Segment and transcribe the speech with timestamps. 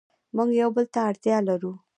[0.35, 1.73] موږ یو بل ته اړتیا لرو.